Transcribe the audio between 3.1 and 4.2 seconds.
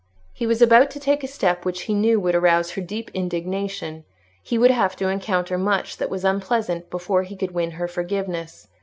indignation;